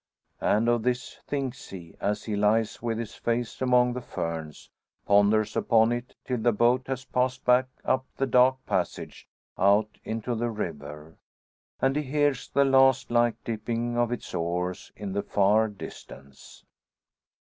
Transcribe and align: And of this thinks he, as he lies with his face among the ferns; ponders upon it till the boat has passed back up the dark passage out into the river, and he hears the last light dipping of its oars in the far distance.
And 0.41 0.67
of 0.67 0.81
this 0.81 1.19
thinks 1.27 1.69
he, 1.69 1.93
as 2.01 2.23
he 2.23 2.35
lies 2.35 2.81
with 2.81 2.97
his 2.97 3.13
face 3.13 3.61
among 3.61 3.93
the 3.93 4.01
ferns; 4.01 4.71
ponders 5.05 5.55
upon 5.55 5.91
it 5.91 6.15
till 6.25 6.39
the 6.39 6.51
boat 6.51 6.87
has 6.87 7.05
passed 7.05 7.45
back 7.45 7.67
up 7.85 8.07
the 8.17 8.25
dark 8.25 8.65
passage 8.65 9.27
out 9.59 9.99
into 10.03 10.33
the 10.33 10.49
river, 10.49 11.19
and 11.79 11.95
he 11.95 12.01
hears 12.01 12.49
the 12.49 12.65
last 12.65 13.11
light 13.11 13.35
dipping 13.43 13.95
of 13.95 14.11
its 14.11 14.33
oars 14.33 14.91
in 14.95 15.13
the 15.13 15.21
far 15.21 15.67
distance. 15.67 16.65